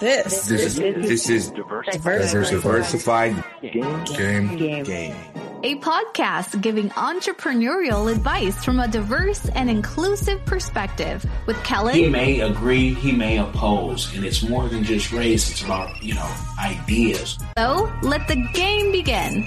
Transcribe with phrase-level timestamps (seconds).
[0.00, 0.46] This.
[0.46, 2.50] This is this is Diverse.
[2.50, 4.04] diversified Game.
[4.04, 4.56] game.
[4.56, 4.84] Game.
[4.84, 5.16] Game.
[5.64, 11.96] A podcast giving entrepreneurial advice from a diverse and inclusive perspective with Kellen.
[11.96, 16.14] He may agree, he may oppose, and it's more than just race, it's about, you
[16.14, 17.38] know, ideas.
[17.58, 19.42] so let the game begin.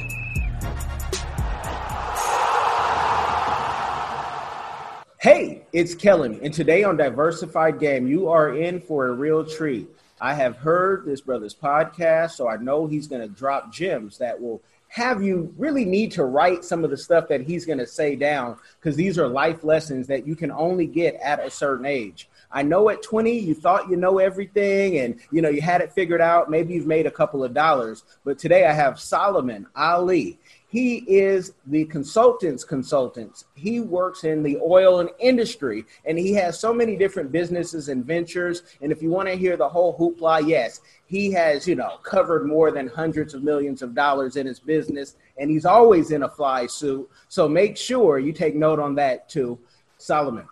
[5.22, 9.88] Hey, it's Kellen, and today on Diversified Game, you are in for a real treat.
[10.22, 14.40] I have heard this brother's podcast, so I know he's going to drop gems that
[14.40, 17.88] will have you really need to write some of the stuff that he's going to
[17.88, 21.86] say down because these are life lessons that you can only get at a certain
[21.86, 22.30] age.
[22.52, 25.94] I know at 20 you thought you know everything and you know you had it
[25.94, 30.38] figured out, maybe you've made a couple of dollars, but today I have Solomon Ali.
[30.72, 33.44] He is the consultant's consultant.
[33.56, 38.06] He works in the oil and industry, and he has so many different businesses and
[38.06, 38.64] ventures.
[38.82, 42.48] And if you want to hear the whole hoopla, yes, he has, you know, covered
[42.48, 46.30] more than hundreds of millions of dollars in his business, and he's always in a
[46.30, 47.10] fly suit.
[47.28, 49.60] So make sure you take note on that too.
[49.98, 50.48] Solomon,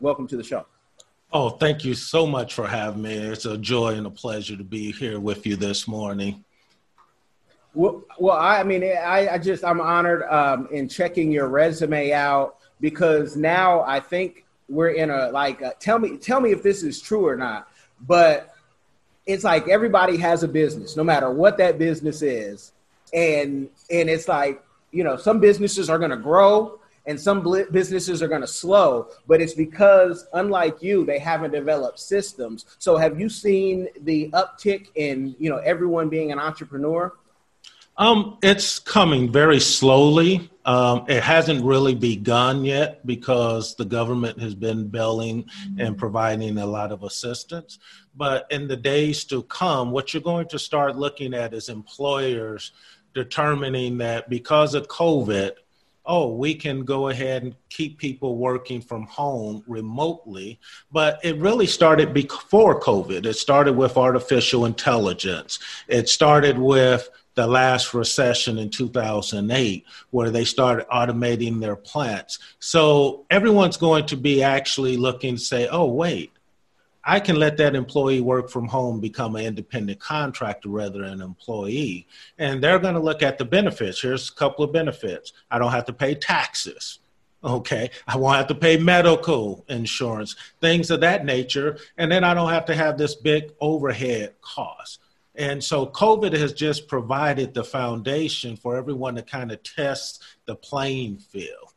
[0.00, 0.66] welcome to the show.
[1.32, 3.14] Oh, thank you so much for having me.
[3.14, 6.44] It's a joy and a pleasure to be here with you this morning.
[7.74, 12.56] Well, well, I, mean, I, I just I'm honored um, in checking your resume out
[12.80, 17.00] because now I think we're in a like tell me tell me if this is
[17.00, 17.68] true or not,
[18.00, 18.54] but
[19.26, 22.72] it's like everybody has a business, no matter what that business is,
[23.12, 28.22] and and it's like you know some businesses are going to grow and some businesses
[28.22, 32.66] are going to slow, but it's because unlike you, they haven't developed systems.
[32.78, 37.12] So have you seen the uptick in you know everyone being an entrepreneur?
[38.00, 40.50] Um, it's coming very slowly.
[40.64, 45.44] Um, it hasn't really begun yet because the government has been bailing
[45.78, 47.78] and providing a lot of assistance.
[48.16, 52.72] But in the days to come, what you're going to start looking at is employers
[53.12, 55.52] determining that because of COVID,
[56.06, 60.58] oh, we can go ahead and keep people working from home remotely.
[60.90, 63.26] But it really started before COVID.
[63.26, 65.58] It started with artificial intelligence.
[65.86, 72.38] It started with the last recession in 2008, where they started automating their plants.
[72.58, 76.32] So everyone's going to be actually looking to say, oh, wait,
[77.02, 81.22] I can let that employee work from home, become an independent contractor rather than an
[81.22, 82.06] employee.
[82.38, 84.02] And they're going to look at the benefits.
[84.02, 86.98] Here's a couple of benefits I don't have to pay taxes.
[87.42, 87.90] Okay.
[88.06, 91.78] I won't have to pay medical insurance, things of that nature.
[91.96, 95.00] And then I don't have to have this big overhead cost.
[95.34, 100.56] And so COVID has just provided the foundation for everyone to kind of test the
[100.56, 101.72] playing field.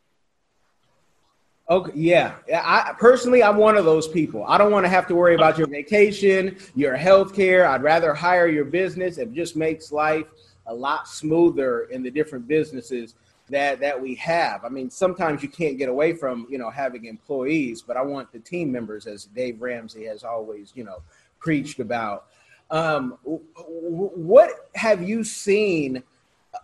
[1.69, 2.36] Okay, yeah.
[2.53, 4.44] I personally, I'm one of those people.
[4.46, 7.66] I don't want to have to worry about your vacation, your health care.
[7.66, 9.18] I'd rather hire your business.
[9.18, 10.25] It just makes life
[10.66, 13.16] a lot smoother in the different businesses
[13.50, 14.66] that that we have.
[14.66, 18.31] I mean, sometimes you can't get away from you know having employees, but I want
[18.31, 21.02] the team members, as Dave Ramsey has always you know
[21.40, 22.28] preached about.
[22.73, 26.03] Um, what have you seen,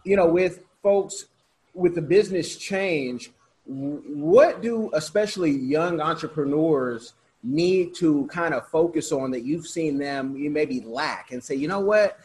[0.03, 1.25] you know, with folks
[1.74, 3.31] with the business change?
[3.72, 10.36] what do especially young entrepreneurs need to kind of focus on that you've seen them
[10.36, 12.20] you maybe lack and say you know what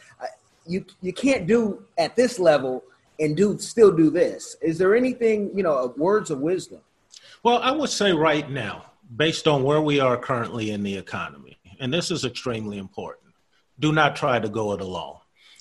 [0.65, 2.83] you you can't do at this level
[3.19, 6.81] and do still do this is there anything you know words of wisdom
[7.43, 8.85] Well, I would say right now,
[9.17, 13.24] based on where we are currently in the economy, and this is extremely important,
[13.79, 15.17] do not try to go it alone.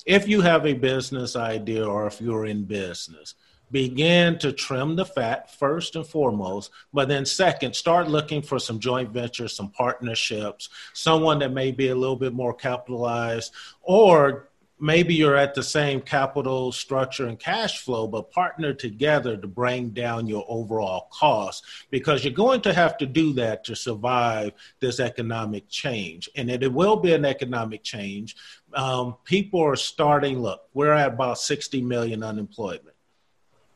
[0.06, 3.34] If you have a business idea or if you're in business,
[3.70, 8.78] begin to trim the fat first and foremost, but then second, start looking for some
[8.78, 14.48] joint ventures, some partnerships, someone that may be a little bit more capitalized, or
[14.84, 19.88] maybe you're at the same capital structure and cash flow, but partner together to bring
[19.88, 25.00] down your overall cost because you're going to have to do that to survive this
[25.00, 26.28] economic change.
[26.36, 28.36] And it, will be an economic change.
[28.74, 32.94] Um, people are starting, look, we're at about 60 million unemployment.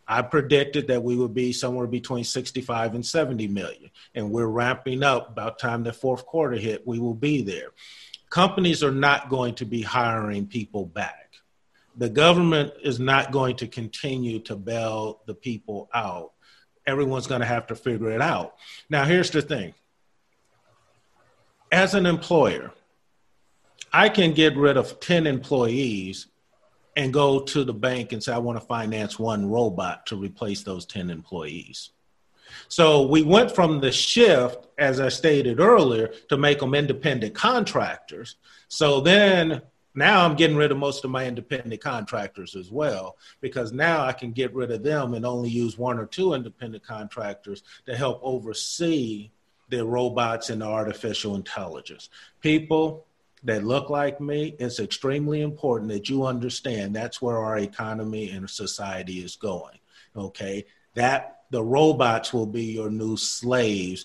[0.07, 3.91] I predicted that we would be somewhere between 65 and 70 million.
[4.15, 5.31] And we're ramping up.
[5.31, 7.73] About time the fourth quarter hit, we will be there.
[8.31, 11.35] Companies are not going to be hiring people back.
[11.97, 16.33] The government is not going to continue to bail the people out.
[16.87, 18.55] Everyone's going to have to figure it out.
[18.89, 19.75] Now, here's the thing
[21.73, 22.73] as an employer,
[23.93, 26.27] I can get rid of 10 employees
[26.97, 30.63] and go to the bank and say, I want to finance one robot to replace
[30.63, 31.91] those 10 employees.
[32.69, 38.37] So we went from the shift, as I stated earlier, to make them independent contractors.
[38.69, 39.63] So then
[39.95, 44.13] now I'm getting rid of most of my independent contractors as well, because now I
[44.13, 48.21] can get rid of them and only use one or two independent contractors to help
[48.23, 49.31] oversee
[49.71, 52.09] the robots and the artificial intelligence.
[52.41, 53.07] People
[53.45, 58.49] that look like me, it's extremely important that you understand that's where our economy and
[58.49, 59.79] society is going.
[60.17, 60.67] Okay.
[60.95, 64.05] That the robots will be your new slaves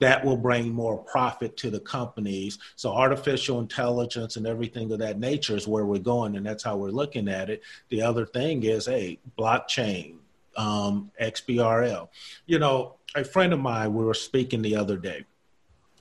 [0.00, 2.58] that will bring more profit to the companies.
[2.76, 6.76] So artificial intelligence and everything of that nature is where we're going, and that's how
[6.76, 7.62] we're looking at it.
[7.88, 10.16] The other thing is, hey, blockchain,
[10.56, 12.08] um, XBRL.
[12.46, 15.24] You know, a friend of mine, we were speaking the other day,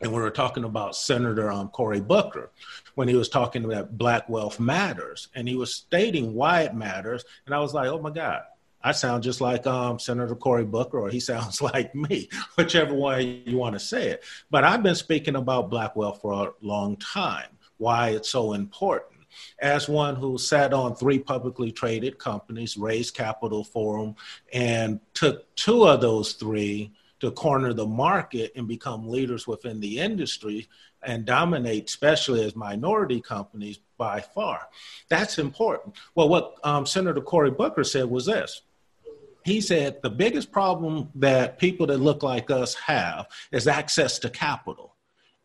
[0.02, 2.52] and we were talking about Senator um, Cory Booker
[2.96, 7.26] when he was talking about Black Wealth Matters, and he was stating why it matters,
[7.46, 8.42] and I was like, oh my God
[8.84, 13.44] I sound just like um, Senator Cory Booker, or he sounds like me, whichever way
[13.46, 14.24] you want to say it.
[14.50, 19.14] But I've been speaking about black wealth for a long time, why it's so important.
[19.60, 24.16] As one who sat on three publicly traded companies, raised capital for them,
[24.52, 30.00] and took two of those three to corner the market and become leaders within the
[30.00, 30.68] industry
[31.04, 34.68] and dominate, especially as minority companies by far.
[35.10, 35.96] That's important.
[36.16, 38.62] Well, what um, Senator Cory Booker said was this
[39.48, 44.30] he said the biggest problem that people that look like us have is access to
[44.30, 44.96] capital.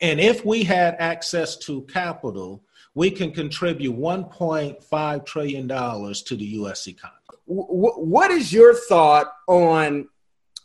[0.01, 2.65] And if we had access to capital,
[2.95, 7.17] we can contribute $1.5 trillion to the US economy.
[7.47, 10.09] What is your thought on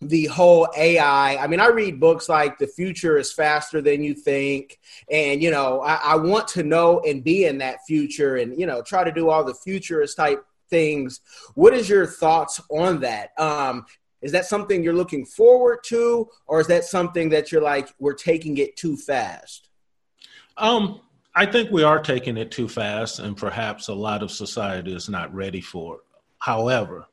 [0.01, 1.37] the whole AI?
[1.37, 4.79] I mean, I read books like The Future is Faster Than You Think.
[5.11, 8.65] And, you know, I, I want to know and be in that future and, you
[8.65, 11.21] know, try to do all the futurist type things.
[11.55, 13.29] What is your thoughts on that?
[13.39, 13.85] Um,
[14.21, 18.13] is that something you're looking forward to, or is that something that you're like, we're
[18.13, 19.69] taking it too fast?
[20.57, 21.01] Um,
[21.35, 25.07] I think we are taking it too fast, and perhaps a lot of society is
[25.07, 26.01] not ready for it.
[26.39, 27.07] However,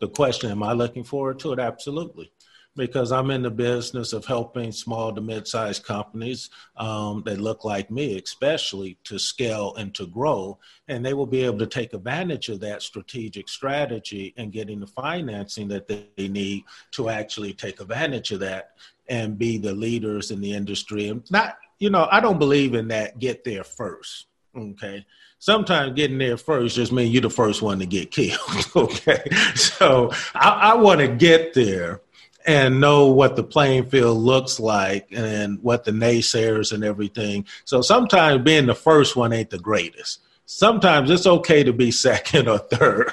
[0.00, 1.58] the question, am I looking forward to it?
[1.58, 2.30] Absolutely
[2.76, 7.90] because I'm in the business of helping small to mid-sized companies um, that look like
[7.90, 10.58] me, especially to scale and to grow,
[10.88, 14.86] and they will be able to take advantage of that strategic strategy and getting the
[14.86, 16.62] financing that they need
[16.92, 18.70] to actually take advantage of that
[19.08, 21.08] and be the leaders in the industry.
[21.08, 23.18] And not, you know, I don't believe in that.
[23.18, 24.26] Get there first.
[24.56, 25.04] Okay.
[25.40, 28.38] Sometimes getting there first just means you're the first one to get killed.
[28.76, 29.24] okay.
[29.54, 32.02] So I, I want to get there
[32.46, 37.44] and know what the playing field looks like and what the naysayers and everything.
[37.64, 40.20] So sometimes being the first one ain't the greatest.
[40.46, 43.12] Sometimes it's okay to be second or third.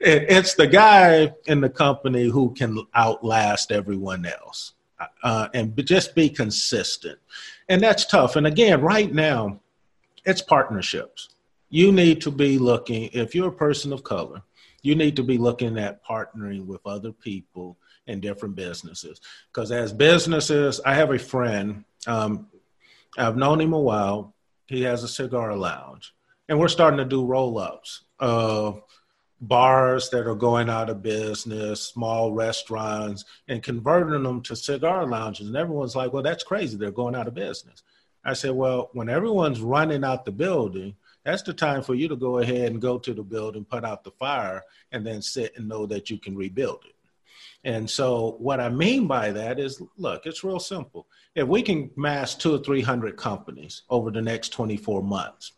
[0.00, 4.74] it's the guy in the company who can outlast everyone else
[5.22, 7.18] uh, and just be consistent.
[7.68, 8.36] And that's tough.
[8.36, 9.60] And again, right now,
[10.24, 11.30] it's partnerships.
[11.70, 14.42] You need to be looking, if you're a person of color,
[14.82, 19.20] you need to be looking at partnering with other people in different businesses.
[19.52, 22.48] Because as businesses, I have a friend, um,
[23.16, 24.34] I've known him a while.
[24.66, 26.14] He has a cigar lounge,
[26.48, 28.82] and we're starting to do roll ups of
[29.40, 35.48] bars that are going out of business, small restaurants, and converting them to cigar lounges.
[35.48, 36.76] And everyone's like, well, that's crazy.
[36.76, 37.82] They're going out of business.
[38.24, 40.94] I said, well, when everyone's running out the building,
[41.24, 44.04] that's the time for you to go ahead and go to the building, put out
[44.04, 44.62] the fire,
[44.92, 46.94] and then sit and know that you can rebuild it.
[47.64, 51.06] And so, what I mean by that is look, it's real simple.
[51.34, 55.52] If we can mass two or 300 companies over the next 24 months,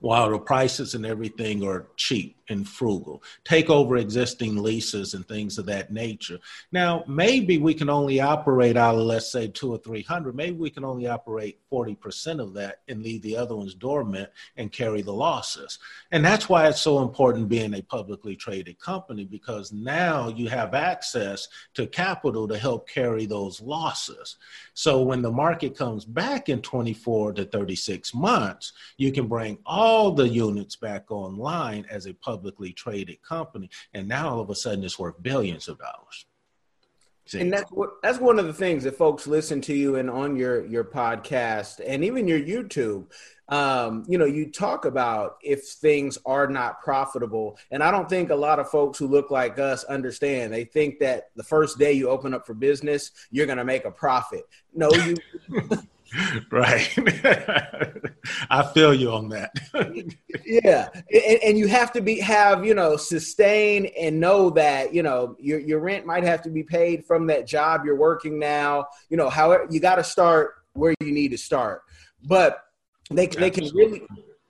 [0.00, 5.56] while the prices and everything are cheap and frugal, take over existing leases and things
[5.56, 6.38] of that nature.
[6.72, 10.34] Now, maybe we can only operate out of, let's say, two or 300.
[10.34, 14.70] Maybe we can only operate 40% of that and leave the other ones dormant and
[14.70, 15.80] carry the losses.
[16.12, 20.74] And that's why it's so important being a publicly traded company because now you have
[20.74, 24.36] access to capital to help carry those losses.
[24.74, 30.12] So when the market comes back in 24 to 36 months, you can bring all
[30.12, 34.84] the units back online as a publicly traded company, and now all of a sudden
[34.84, 36.26] it's worth billions of dollars.
[37.32, 40.36] And that's what that's one of the things that folks listen to you and on
[40.36, 43.06] your your podcast and even your YouTube.
[43.48, 48.30] Um, you know, you talk about if things are not profitable, and I don't think
[48.30, 50.52] a lot of folks who look like us understand.
[50.52, 53.84] They think that the first day you open up for business, you're going to make
[53.84, 54.44] a profit.
[54.74, 55.16] No, you
[56.50, 56.98] right.
[58.50, 59.52] I feel you on that.
[60.44, 65.02] yeah, and, and, you have to be have you know sustain and know that you
[65.02, 68.86] know your your rent might have to be paid from that job you're working now.
[69.08, 71.82] You know, however, you got to start where you need to start,
[72.22, 72.64] but
[73.10, 74.02] they they can really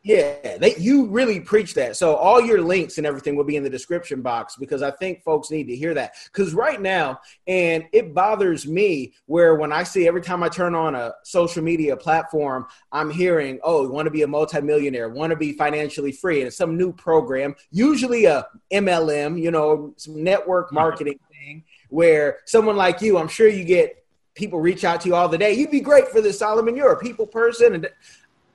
[0.04, 1.96] yeah, they you really preach that.
[1.96, 5.24] So all your links and everything will be in the description box because I think
[5.24, 6.12] folks need to hear that.
[6.26, 10.74] Because right now, and it bothers me where when I see every time I turn
[10.74, 15.30] on a social media platform, I'm hearing, "Oh, you want to be a multimillionaire, want
[15.30, 20.66] to be financially free," and some new program, usually a MLM, you know, some network
[20.66, 20.74] mm-hmm.
[20.74, 25.14] marketing thing, where someone like you, I'm sure you get people reach out to you
[25.14, 25.54] all the day.
[25.54, 26.76] You'd be great for this, Solomon.
[26.76, 27.88] You're a people person, and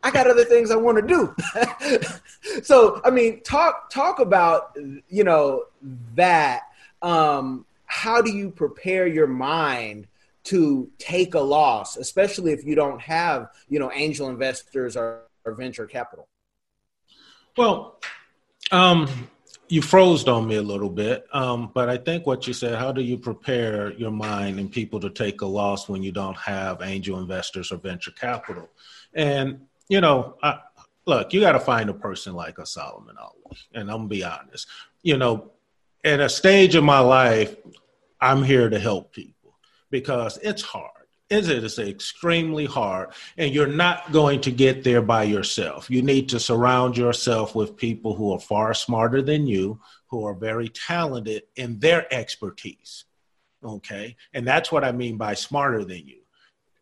[0.02, 2.62] I got other things I want to do.
[2.64, 4.78] so, I mean, talk talk about
[5.08, 5.66] you know
[6.16, 6.64] that.
[7.02, 10.08] Um, how do you prepare your mind
[10.44, 15.54] to take a loss, especially if you don't have you know angel investors or, or
[15.54, 16.28] venture capital?
[17.58, 18.00] Well,
[18.72, 19.30] um,
[19.68, 22.92] you froze on me a little bit, um, but I think what you said, how
[22.92, 26.82] do you prepare your mind and people to take a loss when you don't have
[26.82, 28.70] angel investors or venture capital?
[29.14, 30.60] And you know, I,
[31.06, 34.24] look, you got to find a person like a Solomon always, and I'm gonna be
[34.24, 34.68] honest.
[35.02, 35.52] You know,
[36.04, 37.56] at a stage of my life,
[38.22, 39.58] I'm here to help people
[39.90, 40.92] because it's hard.
[41.30, 45.88] It is extremely hard, and you're not going to get there by yourself.
[45.88, 50.34] You need to surround yourself with people who are far smarter than you, who are
[50.34, 53.06] very talented in their expertise.
[53.64, 56.19] Okay, and that's what I mean by smarter than you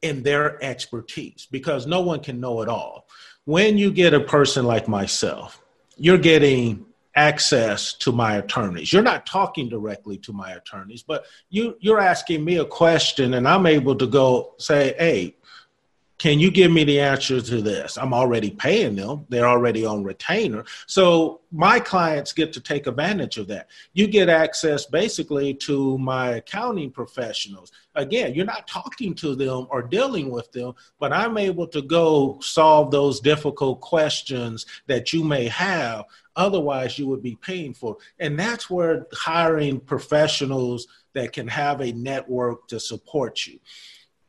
[0.02, 3.08] in their expertise because no one can know it all.
[3.46, 5.62] When you get a person like myself,
[5.96, 6.86] you're getting
[7.16, 8.94] access to my attorneys.
[8.94, 13.48] You're not talking directly to my attorneys, but you you're asking me a question and
[13.48, 15.36] I'm able to go say, "Hey,
[16.18, 17.96] can you give me the answer to this?
[17.96, 19.26] I'm already paying them.
[19.30, 20.66] They're already on retainer.
[20.88, 23.70] So my clients get to take advantage of that.
[23.94, 27.72] You get access basically to my accounting professionals.
[27.94, 32.40] Again, you're not talking to them or dealing with them, but I'm able to go
[32.42, 36.06] solve those difficult questions that you may have.
[36.36, 37.98] Otherwise, you would be paying for.
[38.20, 43.60] And that's where hiring professionals that can have a network to support you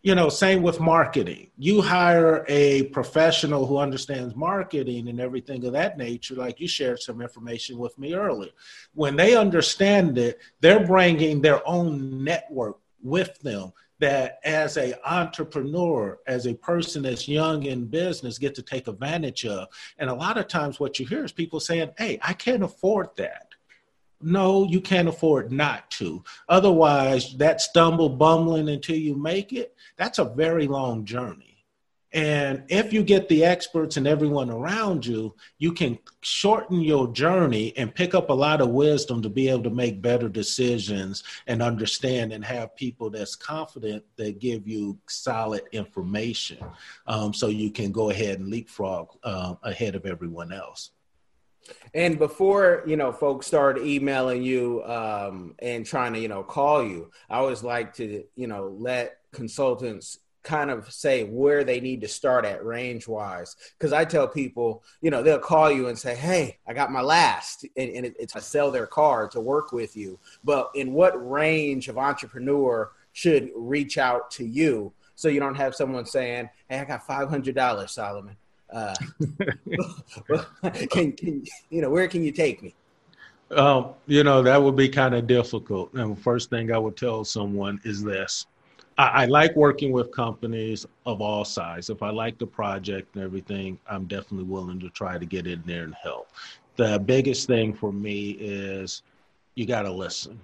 [0.08, 1.50] you know, same with marketing.
[1.58, 7.02] You hire a professional who understands marketing and everything of that nature, like you shared
[7.02, 8.52] some information with me earlier.
[8.94, 16.18] When they understand it, they're bringing their own network with them that as a entrepreneur
[16.26, 20.38] as a person that's young in business get to take advantage of and a lot
[20.38, 23.48] of times what you hear is people saying hey i can't afford that
[24.20, 26.22] no, you can't afford not to.
[26.48, 31.48] Otherwise, that stumble bumbling until you make it, that's a very long journey.
[32.12, 37.74] And if you get the experts and everyone around you, you can shorten your journey
[37.76, 41.60] and pick up a lot of wisdom to be able to make better decisions and
[41.60, 46.64] understand and have people that's confident that give you solid information
[47.06, 50.92] um, so you can go ahead and leapfrog uh, ahead of everyone else.
[51.94, 56.82] And before you know, folks start emailing you um, and trying to you know call
[56.82, 62.00] you, I always like to you know let consultants kind of say where they need
[62.00, 65.98] to start at range wise because i tell people you know they'll call you and
[65.98, 69.40] say hey i got my last and, and it, it's to sell their car to
[69.40, 70.18] work with you.
[70.44, 74.92] But in what range of entrepreneur should reach out to you?
[75.16, 78.36] So you don't have someone saying hey i got $500 solomon
[78.72, 78.94] uh,
[80.90, 82.74] can, can you know where can you take me?
[83.50, 85.92] Um, you know that would be kind of difficult.
[85.94, 88.46] And first thing I would tell someone is this:
[88.98, 91.88] I, I like working with companies of all size.
[91.88, 95.62] If I like the project and everything, I'm definitely willing to try to get in
[95.64, 96.28] there and help.
[96.76, 99.02] The biggest thing for me is
[99.54, 100.38] you got to listen.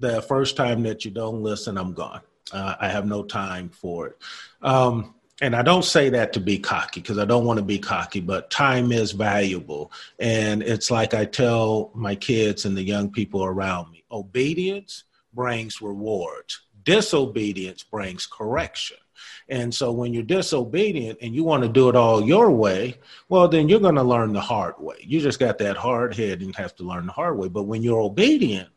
[0.00, 2.20] The first time that you don't listen, I'm gone.
[2.52, 4.18] Uh, I have no time for it.
[4.60, 7.78] Um, and I don't say that to be cocky because I don't want to be
[7.78, 9.90] cocky, but time is valuable.
[10.20, 15.82] And it's like I tell my kids and the young people around me obedience brings
[15.82, 18.98] rewards, disobedience brings correction.
[19.48, 22.98] And so when you're disobedient and you want to do it all your way,
[23.28, 24.96] well, then you're going to learn the hard way.
[25.00, 27.48] You just got that hard head and have to learn the hard way.
[27.48, 28.68] But when you're obedient,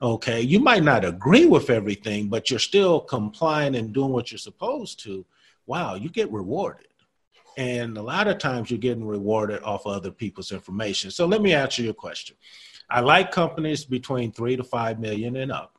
[0.00, 4.38] okay, you might not agree with everything, but you're still complying and doing what you're
[4.38, 5.24] supposed to
[5.72, 6.88] wow, you get rewarded.
[7.56, 11.10] And a lot of times you're getting rewarded off other people's information.
[11.10, 12.36] So let me answer your question.
[12.90, 15.78] I like companies between three to five million and up.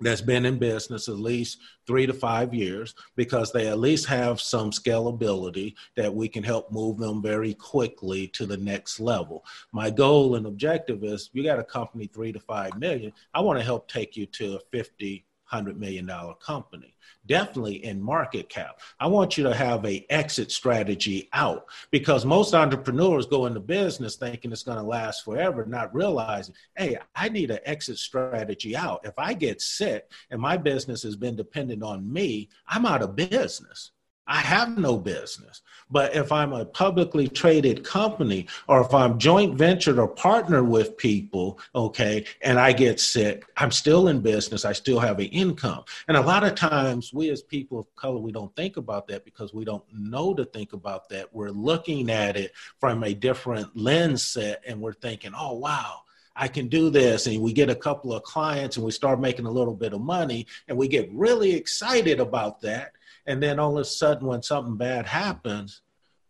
[0.00, 4.40] that's been in business at least three to five years because they at least have
[4.40, 9.44] some scalability that we can help move them very quickly to the next level.
[9.72, 13.12] My goal and objective is you got a company three to five million.
[13.34, 16.94] I want to help take you to a 50, hundred million dollar company.
[17.26, 18.80] Definitely in market cap.
[19.00, 24.16] I want you to have a exit strategy out because most entrepreneurs go into business
[24.16, 29.00] thinking it's going to last forever not realizing hey i need an exit strategy out.
[29.04, 33.16] If i get sick and my business has been dependent on me i'm out of
[33.16, 33.92] business
[34.28, 35.62] I have no business.
[35.90, 40.98] But if I'm a publicly traded company or if I'm joint ventured or partner with
[40.98, 44.66] people, okay, and I get sick, I'm still in business.
[44.66, 45.84] I still have an income.
[46.06, 49.24] And a lot of times we as people of color, we don't think about that
[49.24, 51.34] because we don't know to think about that.
[51.34, 56.02] We're looking at it from a different lens set and we're thinking, oh, wow.
[56.40, 57.26] I can do this.
[57.26, 60.00] And we get a couple of clients and we start making a little bit of
[60.00, 62.92] money and we get really excited about that
[63.28, 65.82] and then all of a sudden, when something bad happens,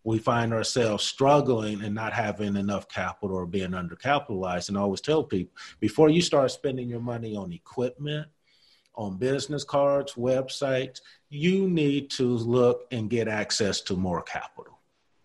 [0.02, 4.69] we find ourselves struggling and not having enough capital or being undercapitalized.
[4.69, 8.26] And I always tell people before you start spending your money on equipment,
[8.97, 14.81] on business cards, websites, you need to look and get access to more capital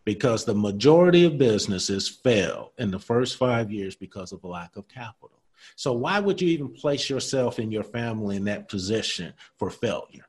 [0.05, 4.75] because the majority of businesses fail in the first five years because of a lack
[4.75, 5.41] of capital.
[5.75, 10.27] So, why would you even place yourself and your family in that position for failure?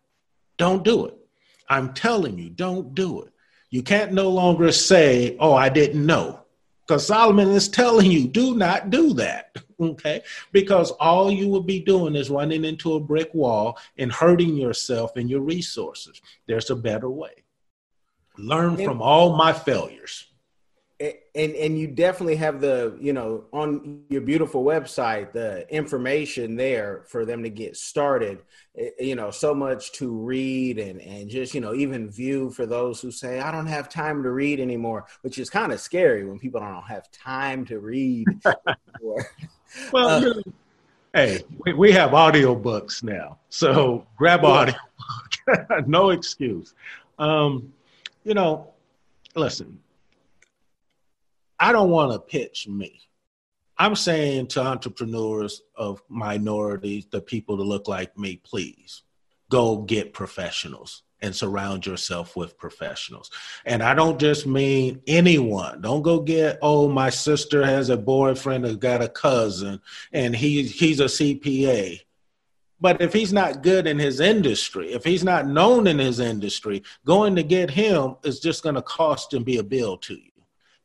[0.56, 1.18] Don't do it.
[1.68, 3.32] I'm telling you, don't do it.
[3.70, 6.40] You can't no longer say, oh, I didn't know.
[6.86, 9.56] Because Solomon is telling you, do not do that.
[9.80, 10.22] Okay?
[10.52, 15.16] Because all you will be doing is running into a brick wall and hurting yourself
[15.16, 16.22] and your resources.
[16.46, 17.42] There's a better way.
[18.38, 20.28] Learn from all my failures
[21.00, 27.04] and and you definitely have the you know on your beautiful website the information there
[27.08, 28.38] for them to get started.
[28.78, 32.66] Eh, you know so much to read and and just you know even view for
[32.66, 36.24] those who say i don't have time to read anymore which is kind of scary
[36.24, 38.26] when people don't have time to read
[39.92, 40.34] well uh,
[41.14, 44.74] hey we, we have audiobooks now so grab audio
[45.86, 46.74] no excuse.
[47.18, 47.72] Um
[48.24, 48.72] you know
[49.36, 49.78] listen
[51.64, 53.00] I don't want to pitch me.
[53.78, 59.02] I'm saying to entrepreneurs of minorities, the people that look like me, please
[59.48, 63.30] go get professionals and surround yourself with professionals.
[63.64, 65.80] And I don't just mean anyone.
[65.80, 69.80] Don't go get, oh, my sister has a boyfriend who got a cousin
[70.12, 71.98] and he, he's a CPA.
[72.78, 76.82] But if he's not good in his industry, if he's not known in his industry,
[77.06, 80.30] going to get him is just going to cost and be a bill to you.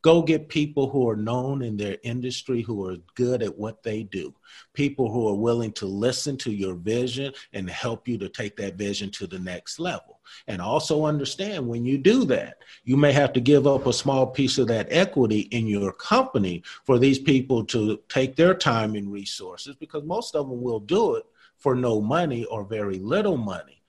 [0.01, 4.03] Go get people who are known in their industry, who are good at what they
[4.03, 4.33] do,
[4.73, 8.75] people who are willing to listen to your vision and help you to take that
[8.75, 10.21] vision to the next level.
[10.47, 14.25] And also understand when you do that, you may have to give up a small
[14.25, 19.11] piece of that equity in your company for these people to take their time and
[19.11, 21.25] resources because most of them will do it
[21.57, 23.81] for no money or very little money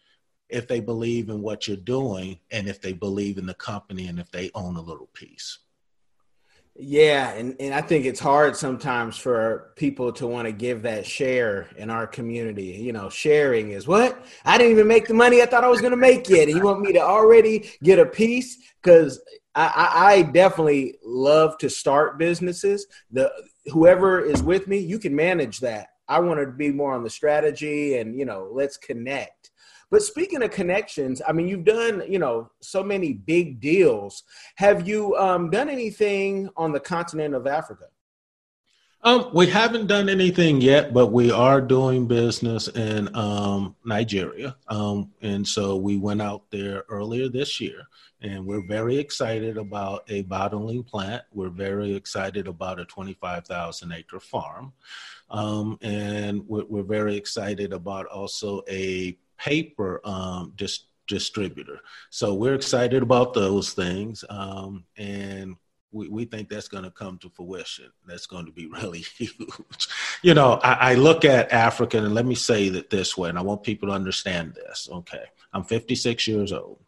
[0.49, 4.19] if they believe in what you're doing and if they believe in the company and
[4.19, 5.59] if they own a little piece.
[6.83, 11.05] Yeah, and, and I think it's hard sometimes for people to want to give that
[11.05, 12.79] share in our community.
[12.81, 14.25] You know, sharing is what?
[14.47, 16.49] I didn't even make the money I thought I was going to make yet.
[16.49, 18.57] And you want me to already get a piece?
[18.83, 19.21] Because
[19.55, 22.87] I, I definitely love to start businesses.
[23.11, 23.31] The
[23.67, 25.89] whoever is with me, you can manage that.
[26.09, 29.50] I want to be more on the strategy and, you know, let's connect.
[29.91, 34.23] But speaking of connections, I mean, you've done, you know, so many big deals.
[34.57, 37.87] Have you um, done anything on the continent of Africa?
[39.03, 44.57] Um, we haven't done anything yet, but we are doing business in um, Nigeria.
[44.69, 47.87] Um, and so we went out there earlier this year,
[48.21, 51.23] and we're very excited about a bottling plant.
[51.33, 54.75] We're very excited about a 25,000 acre farm.
[55.31, 61.81] Um, and we're, we're very excited about also a paper um, dis- distributor.
[62.11, 65.57] So we're excited about those things, um, and
[65.93, 67.91] we, we think that's going to come to fruition.
[68.07, 69.89] That's going to be really huge.
[70.23, 73.39] you know, I, I look at Africa, and let me say that this way, and
[73.39, 74.89] I want people to understand this.
[74.93, 76.79] Okay, I'm 56 years old.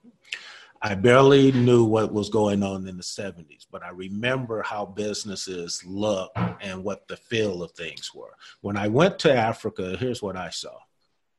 [0.84, 5.80] I barely knew what was going on in the 70s, but I remember how businesses
[5.86, 8.34] look and what the feel of things were.
[8.62, 10.76] When I went to Africa, here's what I saw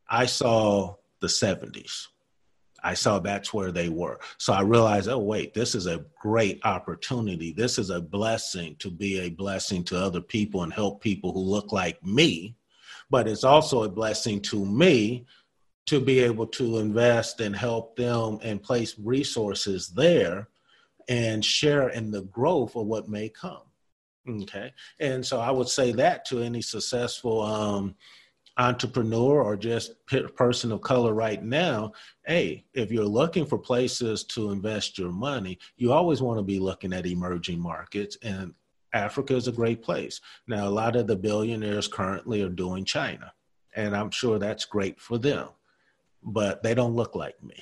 [0.10, 2.08] I saw the 70s.
[2.84, 4.20] I saw that's where they were.
[4.38, 7.52] So I realized, oh, wait, this is a great opportunity.
[7.52, 11.40] This is a blessing to be a blessing to other people and help people who
[11.40, 12.56] look like me
[13.14, 15.26] but it's also a blessing to me
[15.86, 20.50] to be able to invest and help them and place resources there
[21.10, 23.62] and share in the growth of what may come.
[24.28, 24.74] Okay.
[25.00, 27.94] And so I would say that to any successful um,
[28.58, 29.94] entrepreneur or just
[30.36, 31.92] person of color right now
[32.28, 36.60] hey if you're looking for places to invest your money you always want to be
[36.60, 38.54] looking at emerging markets and
[38.94, 40.22] africa is a great place.
[40.48, 43.34] Now a lot of the billionaires currently are doing china
[43.76, 45.48] and i'm sure that's great for them
[46.22, 47.62] but they don't look like me.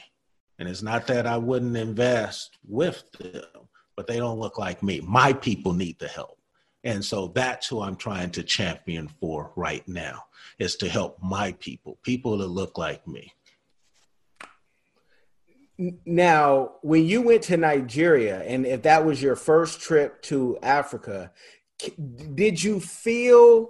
[0.60, 3.44] And it's not that i wouldn't invest with them
[3.96, 5.00] but they don't look like me.
[5.02, 6.38] My people need the help
[6.84, 10.26] and so that's who I'm trying to champion for right now
[10.58, 13.34] is to help my people, people that look like me.
[16.06, 21.32] Now, when you went to Nigeria, and if that was your first trip to Africa,
[22.36, 23.70] did you feel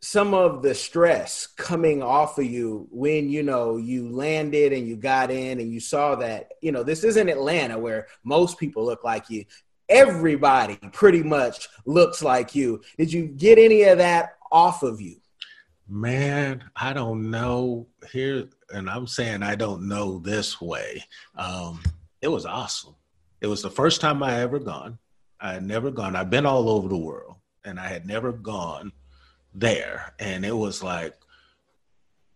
[0.00, 4.96] some of the stress coming off of you when you know you landed and you
[4.96, 9.02] got in and you saw that you know this isn't Atlanta where most people look
[9.02, 9.44] like you
[9.88, 12.82] everybody pretty much looks like you.
[12.98, 15.16] Did you get any of that off of you?
[15.88, 21.02] Man, I don't know here, and I'm saying I don't know this way.
[21.36, 21.80] Um,
[22.20, 22.94] it was awesome.
[23.40, 24.98] It was the first time I ever gone.
[25.40, 26.16] I had never gone.
[26.16, 28.92] I've been all over the world, and I had never gone
[29.54, 30.12] there.
[30.18, 31.14] And it was like,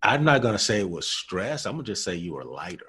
[0.03, 1.67] I'm not to say it was stress.
[1.67, 2.87] I'm to just say you were lighter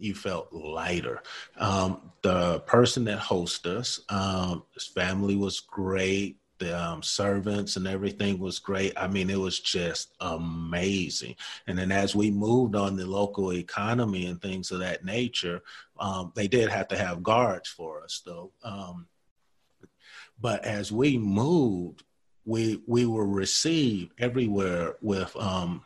[0.00, 1.22] you felt lighter.
[1.56, 6.36] Um, the person that hosted us, um, his family was great.
[6.58, 8.92] The um, servants and everything was great.
[8.96, 11.36] I mean, it was just amazing.
[11.66, 15.62] And then as we moved on the local economy and things of that nature,
[15.98, 18.52] um, they did have to have guards for us, though.
[18.62, 19.06] Um,
[20.38, 22.02] but as we moved,
[22.44, 25.82] we we were received everywhere with um,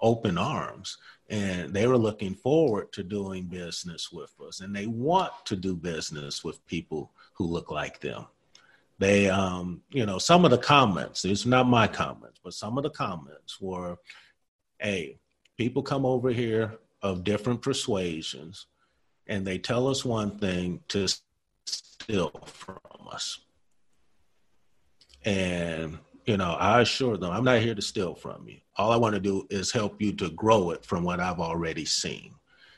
[0.00, 0.98] open arms
[1.32, 5.74] and they were looking forward to doing business with us and they want to do
[5.74, 8.26] business with people who look like them.
[8.98, 12.84] They um you know some of the comments it's not my comments but some of
[12.84, 13.96] the comments were
[14.78, 15.18] hey
[15.56, 18.66] people come over here of different persuasions
[19.26, 21.08] and they tell us one thing to
[21.66, 22.78] steal from
[23.10, 23.38] us.
[25.24, 25.98] And
[26.32, 28.56] you know, I assure them, I'm not here to steal from you.
[28.78, 31.84] All I want to do is help you to grow it from what I've already
[31.84, 32.32] seen.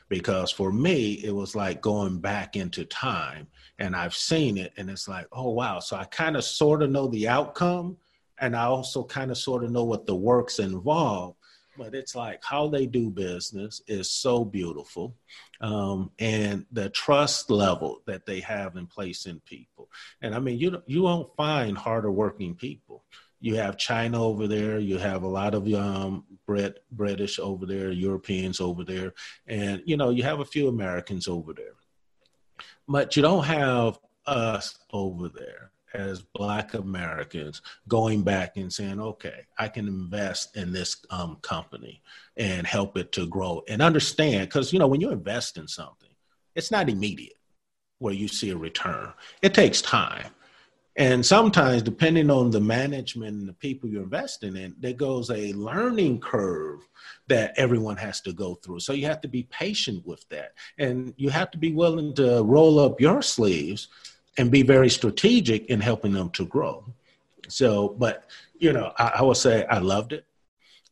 [0.09, 3.47] Because for me, it was like going back into time
[3.79, 5.79] and I've seen it and it's like, oh, wow.
[5.79, 7.95] So I kind of sort of know the outcome
[8.37, 11.37] and I also kind of sort of know what the works involved.
[11.77, 15.15] But it's like how they do business is so beautiful.
[15.61, 19.87] Um, and the trust level that they have in place in people.
[20.21, 23.05] And I mean, you, you won't find harder working people
[23.45, 27.91] you have China over there, you have a lot of um, Brit, British over there,
[27.91, 29.13] Europeans over there,
[29.45, 31.75] and you know you have a few Americans over there,
[32.87, 39.41] but you don't have us over there as Black Americans going back and saying, okay,
[39.59, 42.01] I can invest in this um, company
[42.37, 44.49] and help it to grow and understand.
[44.49, 46.09] Because you know when you invest in something,
[46.55, 47.37] it's not immediate
[47.99, 49.13] where you see a return.
[49.43, 50.31] It takes time
[50.97, 55.51] and sometimes, depending on the management and the people you're investing in, there goes a
[55.53, 56.87] learning curve
[57.27, 58.79] that everyone has to go through.
[58.79, 60.53] So you have to be patient with that.
[60.77, 63.89] And you have to be willing to roll up your sleeves
[64.37, 66.85] and be very strategic in helping them to grow.
[67.47, 70.25] So, but, you know, I, I will say I loved it.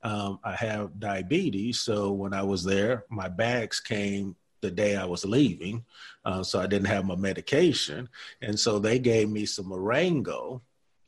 [0.04, 1.80] Um, I have diabetes.
[1.80, 5.86] So when I was there, my bags came the day I was leaving,
[6.26, 8.10] uh, so I didn't have my medication,
[8.42, 10.60] and so they gave me some moringa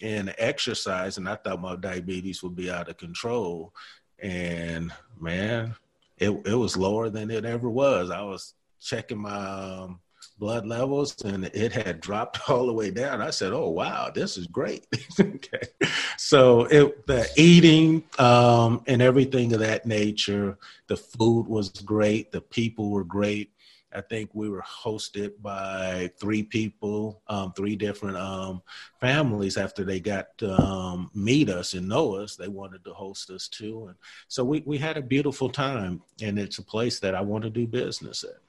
[0.02, 3.74] and exercise, and I thought my diabetes would be out of control,
[4.20, 5.74] and man,
[6.18, 8.12] it it was lower than it ever was.
[8.12, 10.00] I was checking my um,
[10.38, 13.22] blood levels and it had dropped all the way down.
[13.22, 14.86] I said, "Oh wow, this is great."
[15.20, 15.68] okay,
[16.18, 22.42] so it, the eating um, and everything of that nature, the food was great, the
[22.42, 23.52] people were great.
[23.94, 28.62] I think we were hosted by three people, um, three different um,
[29.00, 29.56] families.
[29.56, 33.48] After they got to um, meet us and know us, they wanted to host us
[33.48, 33.96] too, and
[34.28, 36.02] so we we had a beautiful time.
[36.22, 38.45] And it's a place that I want to do business at.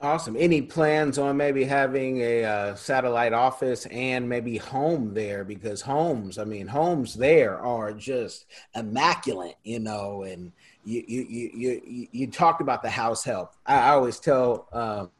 [0.00, 0.36] Awesome.
[0.38, 5.42] Any plans on maybe having a uh, satellite office and maybe home there?
[5.42, 10.22] Because homes, I mean, homes there are just immaculate, you know.
[10.24, 10.52] And
[10.84, 13.54] you you you you, you talked about the house help.
[13.64, 14.68] I, I always tell.
[14.72, 15.10] Um,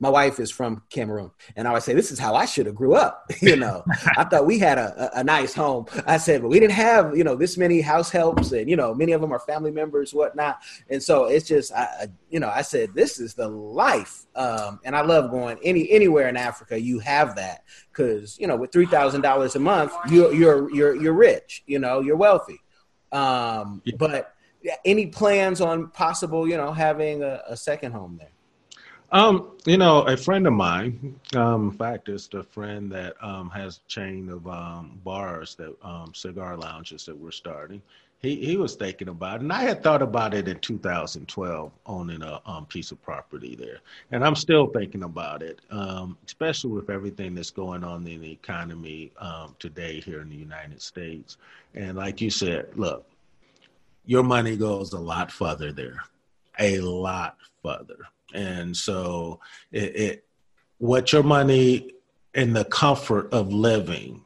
[0.00, 2.74] my wife is from Cameroon, and I would say, "This is how I should have
[2.74, 3.84] grew up." you know,
[4.16, 5.86] I thought we had a, a, a, nice home.
[6.06, 8.94] I said, but we didn't have you know this many house helps, and you know
[8.94, 10.58] many of them are family members, whatnot.
[10.90, 14.94] And so it's just, I, you know, I said, "This is the life," um, and
[14.94, 16.80] I love going any anywhere in Africa.
[16.80, 20.94] You have that because you know with three thousand dollars a month, you, you're you're
[20.94, 21.62] you're rich.
[21.66, 22.60] You know, you're wealthy.
[23.12, 24.34] Um, but
[24.84, 28.30] any plans on possible, you know, having a, a second home there?
[29.12, 33.50] Um, you know, a friend of mine, um, in fact, it's a friend that um,
[33.50, 37.80] has a chain of um, bars that um, cigar lounges that we're starting.
[38.18, 42.22] He he was thinking about it, and I had thought about it in 2012, owning
[42.22, 43.78] a um, piece of property there,
[44.10, 48.32] and I'm still thinking about it, um, especially with everything that's going on in the
[48.32, 51.36] economy um, today here in the United States.
[51.74, 53.06] And like you said, look,
[54.06, 56.02] your money goes a lot further there,
[56.58, 59.40] a lot further and so
[59.72, 60.24] it, it
[60.78, 61.92] what your money
[62.34, 64.22] and the comfort of living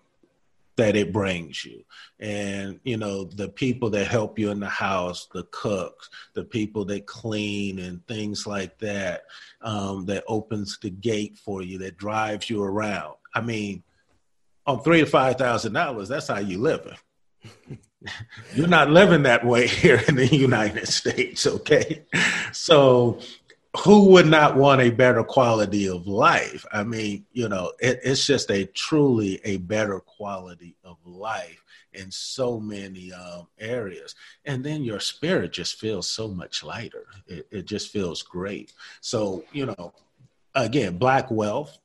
[0.80, 1.84] that it brings you.
[2.18, 6.84] And you know the people that help you in the house the cooks the people
[6.86, 9.22] that clean and things like that
[9.62, 13.14] um, that opens the gate for you that drives you around.
[13.34, 13.82] I mean
[14.66, 16.96] on three to five thousand dollars that's how you living.
[18.54, 22.04] You're not living that way here in the united states okay?
[22.52, 23.20] So
[23.78, 26.66] who would not want a better quality of life?
[26.72, 32.11] I mean, you know, it, it's just a truly a better quality of life in
[32.11, 34.14] so many um, areas.
[34.44, 37.06] And then your spirit just feels so much lighter.
[37.26, 38.72] It, it just feels great.
[39.00, 39.92] So, you know,
[40.54, 41.78] again, Black wealth,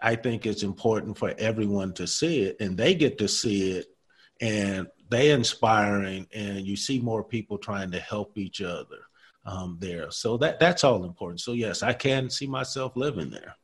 [0.00, 3.86] I think it's important for everyone to see it, and they get to see it,
[4.40, 8.98] and they inspiring, and you see more people trying to help each other
[9.44, 10.10] um, there.
[10.10, 11.40] So that that's all important.
[11.40, 13.56] So yes, I can see myself living there.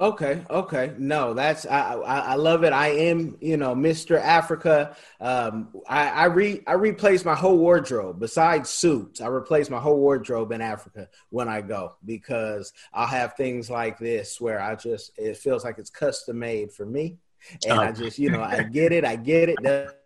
[0.00, 0.92] Okay, okay.
[0.98, 2.72] No, that's I, I, I love it.
[2.72, 4.20] I am, you know, Mr.
[4.20, 4.96] Africa.
[5.20, 8.18] Um, I I re I replace my whole wardrobe.
[8.18, 13.34] Besides suits, I replace my whole wardrobe in Africa when I go because I'll have
[13.34, 17.18] things like this where I just it feels like it's custom made for me,
[17.64, 17.82] and oh.
[17.82, 19.58] I just you know I get it, I get it.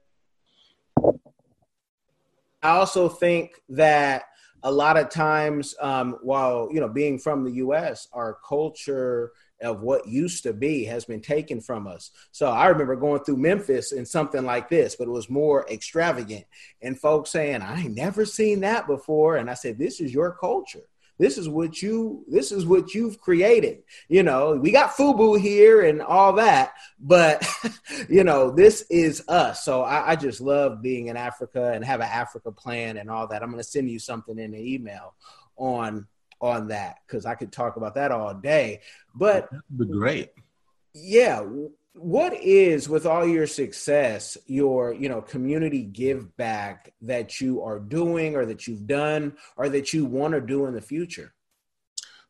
[2.61, 4.25] I also think that
[4.63, 9.81] a lot of times um, while you know being from the us our culture of
[9.83, 12.11] what used to be has been taken from us.
[12.31, 16.45] So i remember going through memphis and something like this but it was more extravagant.
[16.83, 19.37] And folks saying i ain't never seen that before.
[19.37, 23.21] And i said this is your culture this is what you this is what you've
[23.21, 23.83] created.
[24.09, 27.47] You know we got fubu here and all that but
[28.09, 29.65] you know this is us.
[29.65, 33.29] So I, I, just love being in africa and have an africa plan and all
[33.29, 33.43] that.
[33.43, 35.15] I'm going to send you something in the email
[35.57, 36.07] on
[36.41, 38.81] on that because i could talk about that all day.
[39.15, 40.31] But That'd be great.
[40.95, 41.43] Yeah
[41.99, 47.79] what is with all your success your you know community give back that you are
[47.79, 51.35] doing or that you've done or that you want to do in the future?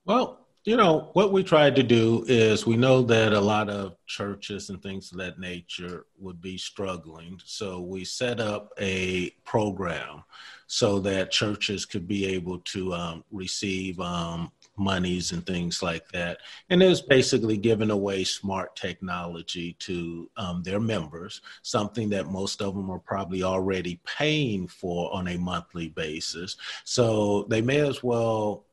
[0.05, 3.97] Well you know what we tried to do is we know that a lot of
[4.07, 7.41] churches and things of that nature would be struggling.
[7.43, 10.25] So we set up a program
[10.67, 16.39] so that churches could be able to um, receive um, monies and things like that.
[16.71, 22.63] And it was basically giving away smart technology to um, their members, something that most
[22.63, 26.57] of them are probably already paying for on a monthly basis.
[26.85, 28.67] So they may as well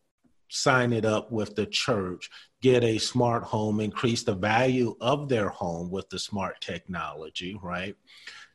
[0.50, 2.30] sign it up with the church,
[2.62, 7.96] get a smart home, increase the value of their home with the smart technology, right?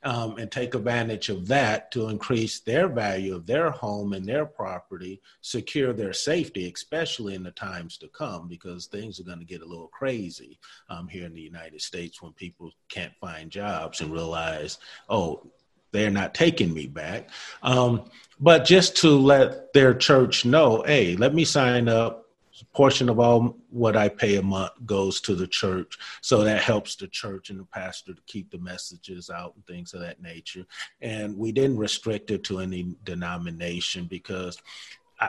[0.02, 4.46] Um, and take advantage of that to increase their value of their home and their
[4.46, 9.44] property, secure their safety, especially in the times to come, because things are going to
[9.44, 10.58] get a little crazy
[10.88, 15.46] um, here in the United States when people can't find jobs and realize, oh,
[15.92, 17.28] they're not taking me back.
[17.62, 18.04] Um,
[18.38, 22.29] but just to let their church know, hey, let me sign up
[22.66, 25.98] portion of all what I pay a month goes to the church.
[26.20, 29.94] So that helps the church and the pastor to keep the messages out and things
[29.94, 30.66] of that nature.
[31.00, 34.60] And we didn't restrict it to any denomination because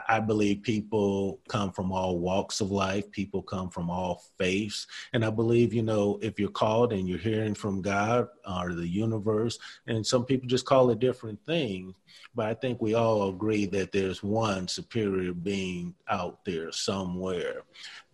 [0.08, 3.10] I believe people come from all walks of life.
[3.10, 4.86] People come from all faiths.
[5.12, 8.88] And I believe, you know, if you're called and you're hearing from God or the
[8.88, 11.94] universe, and some people just call it different things,
[12.34, 17.62] but I think we all agree that there's one superior being out there somewhere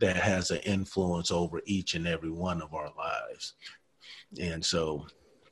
[0.01, 3.55] that has an influence over each and every one of our lives.
[4.41, 5.07] And so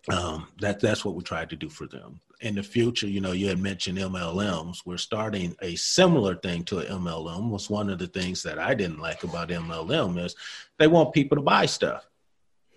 [0.09, 2.21] um, that that's what we tried to do for them.
[2.41, 4.79] In the future, you know, you had mentioned MLMs.
[4.85, 7.51] We're starting a similar thing to an MLM.
[7.51, 10.37] Was one of the things that I didn't like about MLM is
[10.79, 12.07] they want people to buy stuff.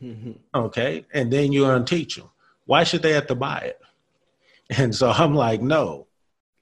[0.02, 0.32] Mm-hmm.
[0.56, 2.30] Okay, and then you unteach them.
[2.66, 3.82] Why should they have to buy it?
[4.70, 6.08] And so I'm like, no,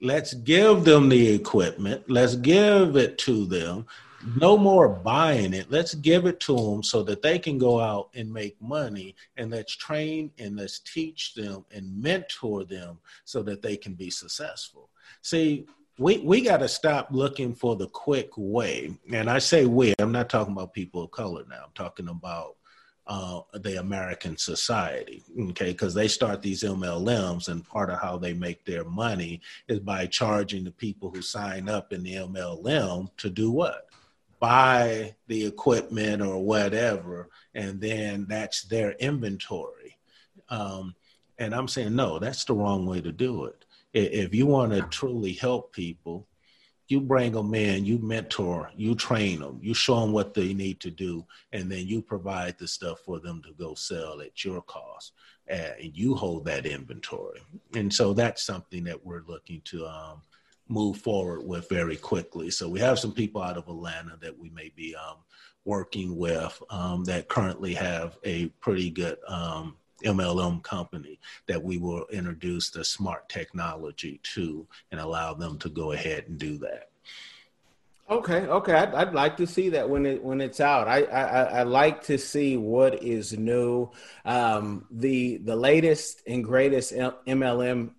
[0.02, 2.10] let's give them the equipment.
[2.10, 3.86] Let's give it to them
[4.40, 5.72] no more buying it.
[5.72, 9.16] Let's give it to them so that they can go out and make money.
[9.38, 14.10] And let's train and let's teach them and mentor them so that they can be
[14.10, 14.90] successful.
[15.22, 15.68] See,
[16.00, 18.98] we, we got to stop looking for the quick way.
[19.12, 21.64] And I say we, I'm not talking about people of color now.
[21.66, 22.58] I'm talking about
[23.08, 25.72] uh, the American society, okay?
[25.72, 30.06] Because they start these MLMs, and part of how they make their money is by
[30.08, 33.87] charging the people who sign up in the MLM to do what?
[34.40, 39.98] Buy the equipment or whatever, and then that's their inventory.
[40.50, 40.96] Um,
[41.40, 43.66] and I'm saying, no, that's the wrong way to do it.
[43.94, 46.28] If you want to truly help people,
[46.88, 50.80] you bring them in, you mentor, you train them, you show them what they need
[50.82, 54.62] to do, and then you provide the stuff for them to go sell at your
[54.62, 55.14] cost.
[55.48, 57.40] and you hold that inventory.
[57.74, 60.22] And so that's something that we're looking to um,
[60.70, 62.50] move forward with very quickly.
[62.50, 65.18] So we have some people out of Atlanta that we may be um,
[65.66, 72.06] working with um, that currently have a pretty good um, MLM company that we will
[72.12, 76.90] introduce the smart technology to and allow them to go ahead and do that.
[78.10, 80.88] Okay, okay, I'd, I'd like to see that when it when it's out.
[80.88, 83.92] I I, I like to see what is new.
[84.24, 87.90] Um, the the latest and greatest MLM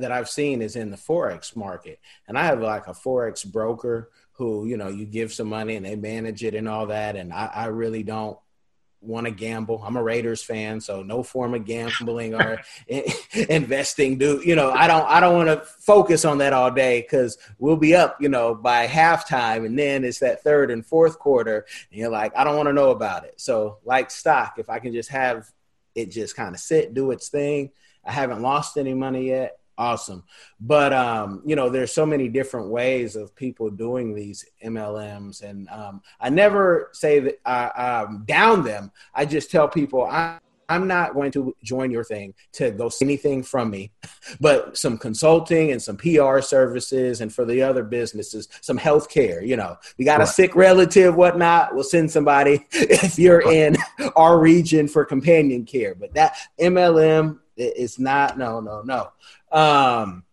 [0.00, 4.10] that I've seen is in the forex market, and I have like a forex broker
[4.32, 7.32] who you know you give some money and they manage it and all that, and
[7.32, 8.38] I, I really don't
[9.02, 9.82] want to gamble.
[9.84, 12.62] I'm a Raiders fan, so no form of gambling or
[13.48, 14.16] investing.
[14.16, 14.70] Do you know?
[14.70, 15.08] I don't.
[15.08, 18.54] I don't want to focus on that all day because we'll be up, you know,
[18.54, 22.56] by halftime, and then it's that third and fourth quarter, and you're like, I don't
[22.56, 23.40] want to know about it.
[23.40, 25.50] So, like stock, if I can just have
[25.94, 27.70] it just kind of sit, do its thing.
[28.04, 30.22] I haven't lost any money yet awesome
[30.60, 35.68] but um you know there's so many different ways of people doing these mlms and
[35.70, 40.38] um i never say that i um, down them i just tell people i
[40.72, 43.90] I'm not going to join your thing to go see anything from me,
[44.40, 49.44] but some consulting and some PR services, and for the other businesses, some health care.
[49.44, 50.28] You know, we got right.
[50.28, 51.74] a sick relative, whatnot.
[51.74, 53.76] We'll send somebody if you're in
[54.16, 55.94] our region for companion care.
[55.94, 58.38] But that MLM is not.
[58.38, 59.10] No, no, no.
[59.52, 60.24] Um,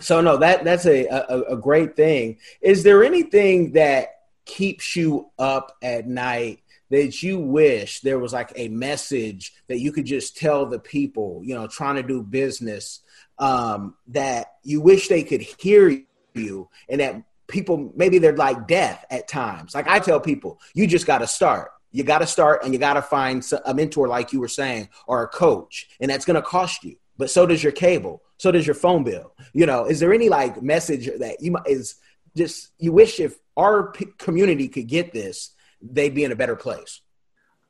[0.00, 2.38] so no, that that's a, a, a great thing.
[2.60, 4.08] Is there anything that
[4.44, 9.92] keeps you up at night that you wish there was like a message that you
[9.92, 13.00] could just tell the people, you know, trying to do business,
[13.38, 16.02] um, that you wish they could hear
[16.34, 19.74] you and that people maybe they're like death at times.
[19.74, 21.70] Like I tell people, you just got to start.
[21.92, 24.88] You got to start and you got to find a mentor, like you were saying,
[25.06, 26.96] or a coach, and that's going to cost you.
[27.18, 29.32] But so does your cable so does your phone bill.
[29.52, 31.94] You know, is there any like message that you is
[32.36, 35.50] just you wish if our p- community could get this,
[35.80, 37.02] they'd be in a better place?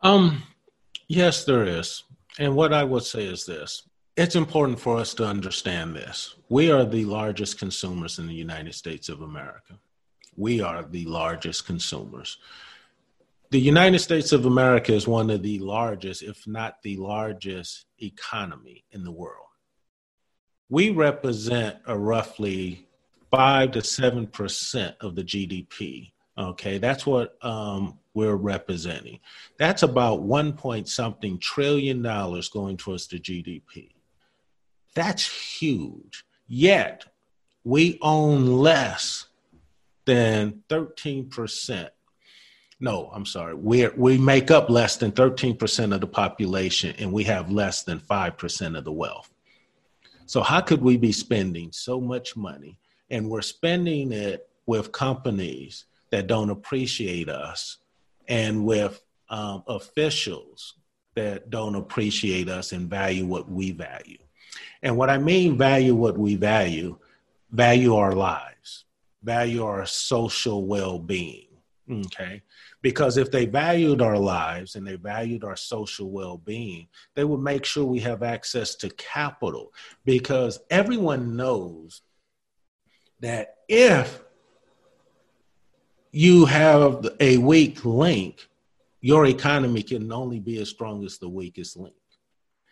[0.01, 0.45] Um,
[1.09, 2.05] yes, there is.
[2.39, 3.83] And what I would say is this
[4.17, 6.37] it's important for us to understand this.
[6.49, 9.75] We are the largest consumers in the United States of America.
[10.39, 12.39] We are the largest consumers.
[13.51, 18.85] The United States of America is one of the largest, if not the largest, economy
[18.93, 19.52] in the world
[20.69, 22.87] we represent a roughly
[23.31, 26.13] five to seven percent of the GDP.
[26.39, 29.21] Okay, that's what um, we're representing.
[29.59, 33.91] That's about one point something trillion dollars going towards the GDP.
[34.95, 35.27] That's
[35.61, 36.25] huge.
[36.47, 37.05] Yet
[37.65, 39.27] we own less
[40.05, 41.89] than 13%.
[42.81, 43.55] No, I'm sorry.
[43.55, 48.01] We we make up less than 13% of the population and we have less than
[48.01, 49.32] 5% of the wealth.
[50.33, 52.79] So, how could we be spending so much money
[53.11, 57.77] and we're spending it with companies that don't appreciate us
[58.29, 60.77] and with um, officials
[61.17, 64.17] that don't appreciate us and value what we value?
[64.83, 66.97] And what I mean, value what we value,
[67.51, 68.87] value our lives,
[69.23, 71.49] value our social well being.
[71.91, 72.41] Okay.
[72.83, 77.41] Because if they valued our lives and they valued our social well being, they would
[77.41, 79.73] make sure we have access to capital.
[80.05, 82.03] Because everyone knows
[83.21, 84.21] that if
[86.11, 88.49] you have a weak link,
[89.01, 91.95] your economy can only be as strong as the weakest link.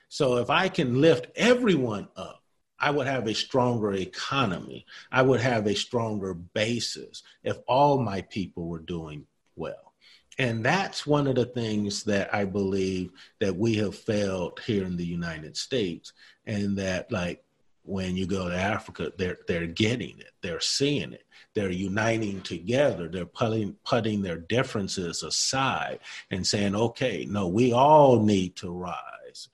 [0.08, 2.42] So if I can lift everyone up,
[2.80, 4.86] I would have a stronger economy.
[5.12, 9.89] I would have a stronger basis if all my people were doing well.
[10.38, 13.10] And that's one of the things that I believe
[13.40, 16.12] that we have failed here in the United States.
[16.46, 17.42] And that, like,
[17.82, 21.24] when you go to Africa, they're, they're getting it, they're seeing it,
[21.54, 25.98] they're uniting together, they're putting, putting their differences aside
[26.30, 29.48] and saying, okay, no, we all need to rise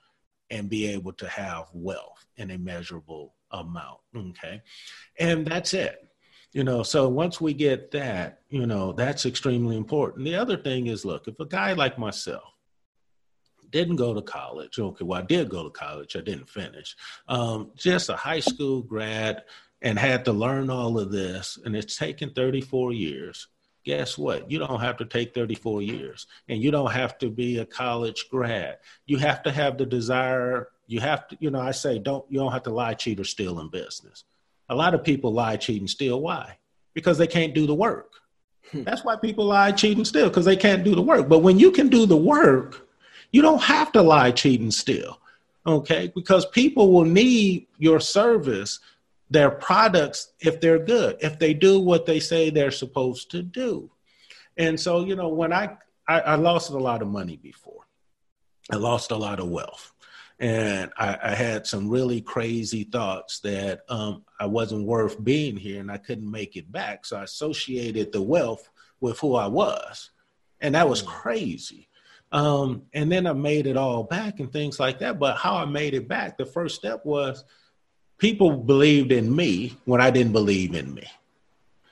[0.50, 3.98] and be able to have wealth in a measurable amount.
[4.14, 4.62] Okay.
[5.18, 6.05] And that's it.
[6.52, 10.24] You know, so once we get that, you know, that's extremely important.
[10.24, 12.56] The other thing is look, if a guy like myself,
[13.70, 14.78] didn't go to college.
[14.78, 16.16] Okay, well, I did go to college.
[16.16, 16.96] I didn't finish.
[17.28, 19.42] Um, just a high school grad
[19.82, 21.58] and had to learn all of this.
[21.64, 23.48] And it's taken 34 years.
[23.84, 24.50] Guess what?
[24.50, 28.26] You don't have to take 34 years and you don't have to be a college
[28.30, 28.78] grad.
[29.06, 30.70] You have to have the desire.
[30.88, 33.24] You have to, you know, I say, don't, you don't have to lie, cheat, or
[33.24, 34.24] steal in business.
[34.68, 36.20] A lot of people lie, cheat, and steal.
[36.20, 36.58] Why?
[36.94, 38.12] Because they can't do the work.
[38.72, 38.82] Hmm.
[38.82, 41.28] That's why people lie, cheat, and steal because they can't do the work.
[41.28, 42.88] But when you can do the work,
[43.32, 45.20] you don't have to lie, cheat, and steal.
[45.66, 48.78] Okay, because people will need your service,
[49.30, 53.90] their products, if they're good, if they do what they say they're supposed to do.
[54.56, 55.76] And so, you know, when I
[56.08, 57.86] I, I lost a lot of money before,
[58.70, 59.92] I lost a lot of wealth
[60.38, 65.80] and I, I, had some really crazy thoughts that um, I wasn't worth being here
[65.80, 67.06] and I couldn't make it back.
[67.06, 68.68] So I associated the wealth
[69.00, 70.10] with who I was,
[70.60, 71.06] and that was mm.
[71.06, 71.88] crazy.
[72.32, 75.18] Um, and then I made it all back and things like that.
[75.18, 77.44] But how I made it back, the first step was
[78.18, 81.06] people believed in me when I didn't believe in me.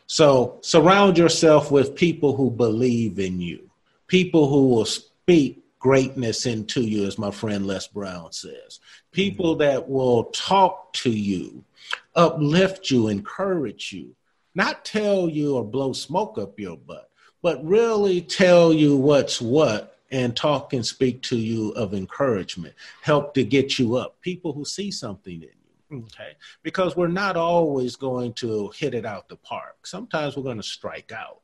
[0.06, 3.70] So surround yourself with people who believe in you,
[4.06, 8.80] people who will speak greatness into you, as my friend Les Brown says.
[9.12, 9.70] People mm-hmm.
[9.70, 11.62] that will talk to you,
[12.14, 14.16] uplift you, encourage you,
[14.54, 17.10] not tell you or blow smoke up your butt,
[17.42, 23.34] but really tell you what's what and talk and speak to you of encouragement, help
[23.34, 24.18] to get you up.
[24.22, 25.42] People who see something in
[25.90, 26.04] you.
[26.04, 26.32] Okay.
[26.62, 29.86] Because we're not always going to hit it out the park.
[29.86, 31.42] Sometimes we're going to strike out.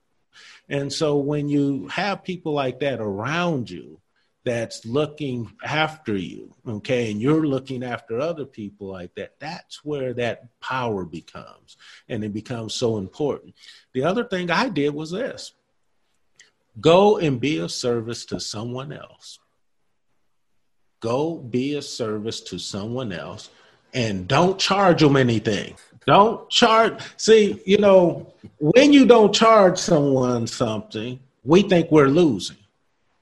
[0.70, 4.00] And so when you have people like that around you,
[4.44, 10.14] that's looking after you, okay, and you're looking after other people like that, that's where
[10.14, 11.76] that power becomes
[12.08, 13.54] and it becomes so important.
[13.92, 15.52] The other thing I did was this
[16.80, 19.38] go and be of service to someone else.
[21.00, 23.50] Go be a service to someone else
[23.92, 25.74] and don't charge them anything.
[26.06, 27.00] Don't charge.
[27.16, 32.56] See, you know, when you don't charge someone something, we think we're losing.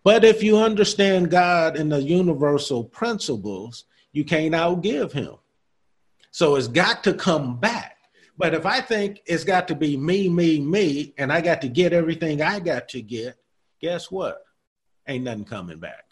[0.05, 5.35] But if you understand God and the universal principles, you can't outgive him.
[6.31, 7.97] So it's got to come back.
[8.37, 11.69] But if I think it's got to be me, me, me, and I got to
[11.69, 13.37] get everything I got to get,
[13.81, 14.43] guess what?
[15.09, 16.05] Ain't nothing coming back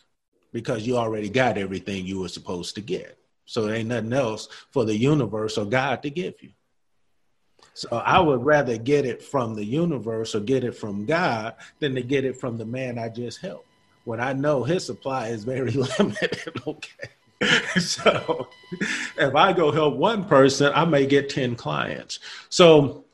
[0.53, 3.19] because you already got everything you were supposed to get.
[3.45, 6.51] So there ain't nothing else for the universe or God to give you.
[7.75, 11.95] So I would rather get it from the universe or get it from God than
[11.95, 13.66] to get it from the man I just helped
[14.07, 16.63] when I know his supply is very limited.
[16.67, 17.09] okay.
[17.81, 18.49] so
[19.19, 22.21] if I go help one person, I may get 10 clients.
[22.49, 23.05] So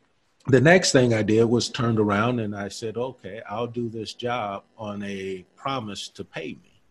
[0.46, 4.12] the next thing I did was turned around and I said, okay, I'll do this
[4.12, 6.82] job on a promise to pay me.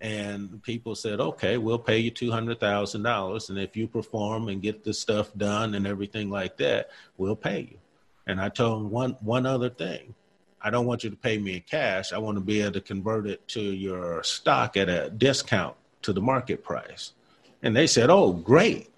[0.00, 3.50] And people said, okay, we'll pay you $200,000.
[3.50, 7.60] And if you perform and get the stuff done and everything like that, we'll pay
[7.60, 7.78] you.
[8.26, 10.14] And I told them one, one other thing.
[10.60, 12.12] I don't want you to pay me in cash.
[12.12, 16.12] I want to be able to convert it to your stock at a discount to
[16.12, 17.12] the market price.
[17.62, 18.90] And they said, Oh, great.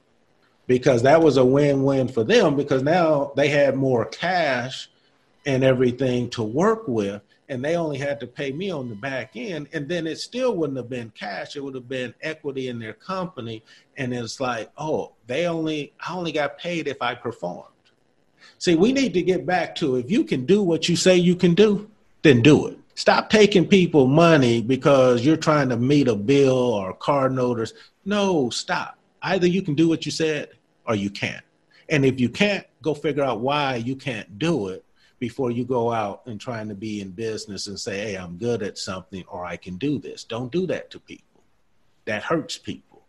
[0.67, 4.89] Because that was a win win for them because now they had more cash
[5.45, 7.23] and everything to work with.
[7.49, 9.69] And they only had to pay me on the back end.
[9.73, 11.57] And then it still wouldn't have been cash.
[11.57, 13.65] It would have been equity in their company.
[13.97, 17.75] And it's like, oh, they only, I only got paid if I performed.
[18.61, 21.35] See, we need to get back to if you can do what you say you
[21.35, 21.91] can do,
[22.21, 22.79] then do it.
[22.95, 27.73] Stop taking people money because you're trying to meet a bill or a car notice.
[28.05, 28.99] No, stop.
[29.23, 30.51] Either you can do what you said
[30.87, 31.43] or you can't.
[31.89, 34.85] And if you can't, go figure out why you can't do it
[35.19, 38.63] before you go out and trying to be in business and say, hey, I'm good
[38.63, 40.25] at something or I can do this.
[40.25, 41.43] Don't do that to people.
[42.05, 43.07] That hurts people.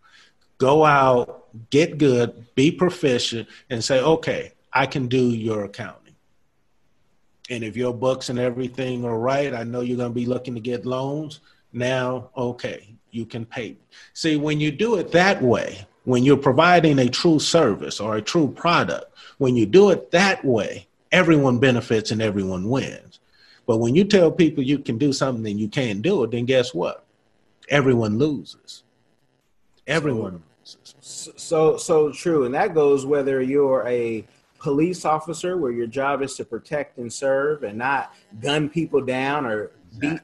[0.59, 6.15] Go out, get good, be proficient, and say, okay, I can do your accounting.
[7.49, 10.53] And if your books and everything are right, I know you're going to be looking
[10.53, 11.41] to get loans.
[11.73, 13.77] Now, okay, you can pay.
[14.13, 18.21] See, when you do it that way, When you're providing a true service or a
[18.21, 19.05] true product,
[19.37, 23.19] when you do it that way, everyone benefits and everyone wins.
[23.67, 26.45] But when you tell people you can do something and you can't do it, then
[26.45, 27.05] guess what?
[27.69, 28.83] Everyone loses.
[29.85, 31.29] Everyone so, loses.
[31.35, 32.45] So so true.
[32.45, 34.25] And that goes whether you're a
[34.61, 39.45] police officer where your job is to protect and serve and not gun people down
[39.45, 40.19] or beat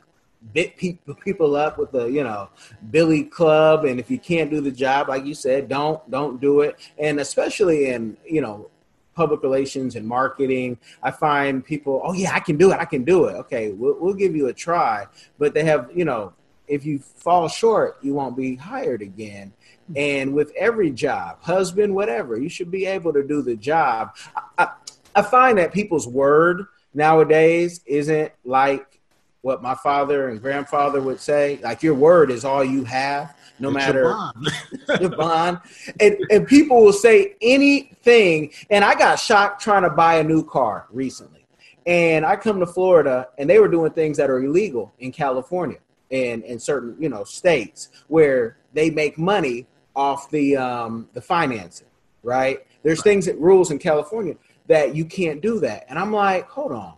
[0.54, 2.50] bit people people up with the you know
[2.92, 3.86] billy club.
[3.86, 6.78] And if you can't do the job like you said don't don't do it.
[7.00, 8.70] And especially in you know
[9.16, 12.78] public relations and marketing i find people oh yeah i can do it.
[12.80, 13.34] I can do it.
[13.38, 15.08] Okay we'll, we'll give you a try.
[15.40, 16.34] But they have you know
[16.68, 19.52] if you fall short you won't be hired again
[19.96, 24.16] and with every job husband whatever you should be able to do the job
[24.58, 24.68] i,
[25.16, 28.98] I find that people's word nowadays isn't like
[29.42, 31.60] what my father and grandfather would say.
[31.64, 34.02] Like your word is all you have, no it's matter
[35.00, 35.18] your bond.
[35.18, 35.60] bond.
[36.00, 38.52] And and people will say anything.
[38.70, 41.46] And I got shocked trying to buy a new car recently.
[41.86, 45.78] And I come to Florida and they were doing things that are illegal in California
[46.12, 51.88] and in certain, you know, states where they make money off the um the financing,
[52.24, 52.60] right?
[52.84, 54.36] There's things that rules in California
[54.68, 55.86] that you can't do that.
[55.90, 56.94] And I'm like, hold on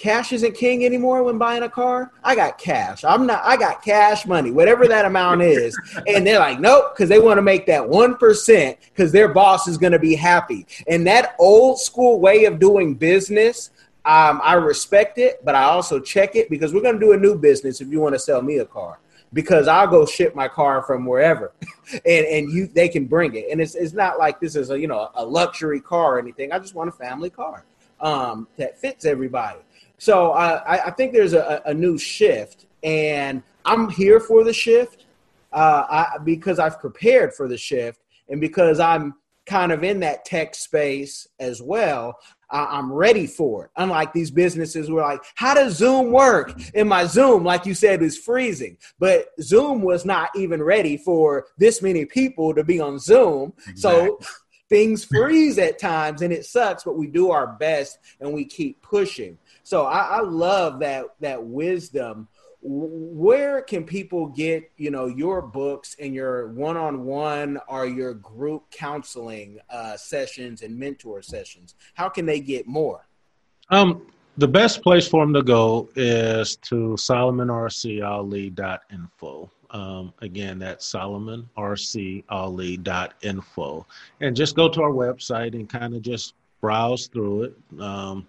[0.00, 2.10] cash isn't king anymore when buying a car.
[2.24, 3.04] I got cash.
[3.04, 5.78] I'm not, I got cash money, whatever that amount is.
[6.06, 9.76] And they're like, nope, because they want to make that 1% because their boss is
[9.76, 10.66] going to be happy.
[10.88, 13.70] And that old school way of doing business,
[14.04, 17.18] um, I respect it, but I also check it because we're going to do a
[17.18, 18.98] new business if you want to sell me a car.
[19.32, 21.52] Because I'll go ship my car from wherever,
[21.92, 24.80] and and you they can bring it, and it's it's not like this is a
[24.80, 26.50] you know a luxury car or anything.
[26.50, 27.64] I just want a family car
[28.00, 29.60] um, that fits everybody.
[29.98, 35.04] So I, I think there's a, a, new shift, and I'm here for the shift
[35.52, 39.14] uh, I, because I've prepared for the shift, and because I'm
[39.50, 42.16] kind of in that tech space as well.
[42.52, 43.70] I'm ready for it.
[43.76, 46.52] Unlike these businesses were like, how does Zoom work?
[46.74, 48.76] And my Zoom, like you said, is freezing.
[48.98, 53.52] But Zoom was not even ready for this many people to be on Zoom.
[53.68, 53.80] Exactly.
[53.80, 54.18] So
[54.68, 58.80] things freeze at times and it sucks, but we do our best and we keep
[58.82, 59.36] pushing.
[59.62, 62.28] So I, I love that that wisdom
[62.62, 69.58] where can people get you know your books and your one-on-one or your group counseling
[69.70, 71.74] uh, sessions and mentor sessions?
[71.94, 73.06] How can they get more?
[73.70, 74.06] Um,
[74.36, 83.86] the best place for them to go is to solomonrcali.info um, again that's solomonrcali.info
[84.20, 87.54] and just go to our website and kind of just browse through it.
[87.80, 88.26] Um,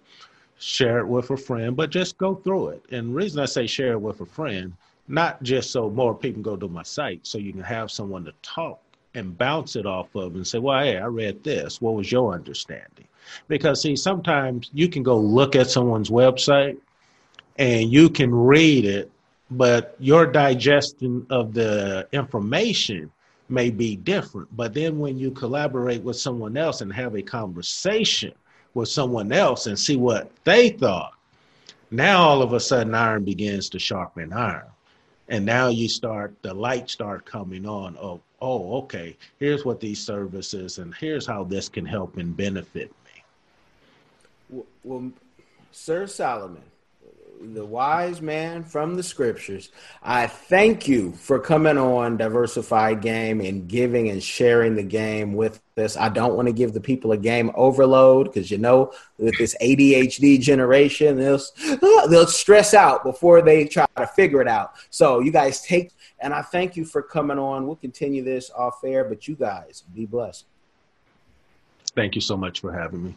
[0.62, 2.84] share it with a friend, but just go through it.
[2.90, 4.72] And reason I say share it with a friend,
[5.08, 8.32] not just so more people go to my site, so you can have someone to
[8.42, 8.80] talk
[9.14, 11.80] and bounce it off of and say, well, hey, I read this.
[11.80, 13.06] What was your understanding?
[13.48, 16.78] Because, see, sometimes you can go look at someone's website
[17.58, 19.10] and you can read it,
[19.50, 23.10] but your digestion of the information
[23.48, 24.48] may be different.
[24.56, 28.32] But then when you collaborate with someone else and have a conversation,
[28.74, 31.14] with someone else and see what they thought.
[31.90, 34.64] Now all of a sudden iron begins to sharpen iron.
[35.28, 40.00] And now you start the light start coming on of, oh, okay, here's what these
[40.00, 42.92] services and here's how this can help and benefit
[44.50, 44.62] me.
[44.84, 45.12] Well,
[45.70, 46.62] Sir Solomon,
[47.42, 49.70] the wise man from the scriptures.
[50.02, 55.60] I thank you for coming on Diversified Game and giving and sharing the game with
[55.76, 55.96] us.
[55.96, 59.56] I don't want to give the people a game overload because you know, with this
[59.60, 61.40] ADHD generation, they'll
[62.08, 64.72] they'll stress out before they try to figure it out.
[64.90, 67.66] So you guys take and I thank you for coming on.
[67.66, 70.46] We'll continue this off air, but you guys be blessed.
[71.94, 73.16] Thank you so much for having me.